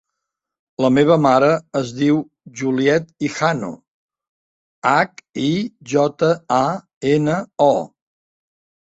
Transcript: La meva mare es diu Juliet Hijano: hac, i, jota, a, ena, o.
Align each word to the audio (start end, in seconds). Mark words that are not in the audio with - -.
La 0.83 0.89
meva 0.93 1.15
mare 1.23 1.49
es 1.79 1.89
diu 1.97 2.15
Juliet 2.61 3.11
Hijano: 3.27 3.69
hac, 4.91 5.21
i, 5.43 5.51
jota, 5.93 6.31
a, 6.57 6.63
ena, 7.11 7.37
o. 7.67 7.69